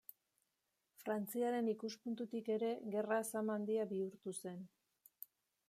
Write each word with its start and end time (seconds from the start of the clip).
Frantziaren 1.01 1.69
ikuspuntutik 1.73 2.49
ere 2.55 2.71
gerra 2.97 3.21
zama 3.29 3.59
handia 3.61 3.87
bihurtu 3.93 4.35
zen. 4.45 4.65